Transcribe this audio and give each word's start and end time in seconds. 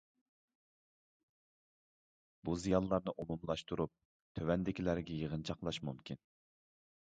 بۇ 2.49 2.57
زىيانلارنى 2.63 3.15
ئومۇملاشتۇرۇپ 3.17 3.95
تۆۋەندىكىلەرگە 4.39 5.21
يىغىنچاقلاش 5.21 5.83
مۇمكىن. 5.91 6.23